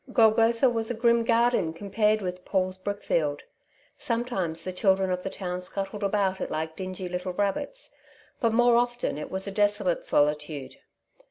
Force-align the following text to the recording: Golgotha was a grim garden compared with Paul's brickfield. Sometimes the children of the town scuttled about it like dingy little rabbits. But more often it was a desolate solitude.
Golgotha 0.11 0.67
was 0.67 0.89
a 0.89 0.95
grim 0.95 1.23
garden 1.23 1.73
compared 1.73 2.23
with 2.23 2.43
Paul's 2.43 2.75
brickfield. 2.75 3.43
Sometimes 3.99 4.63
the 4.63 4.73
children 4.73 5.11
of 5.11 5.21
the 5.21 5.29
town 5.29 5.61
scuttled 5.61 6.01
about 6.01 6.41
it 6.41 6.49
like 6.49 6.75
dingy 6.75 7.07
little 7.07 7.33
rabbits. 7.33 7.93
But 8.39 8.51
more 8.51 8.77
often 8.77 9.19
it 9.19 9.29
was 9.29 9.45
a 9.45 9.51
desolate 9.51 10.03
solitude. 10.03 10.77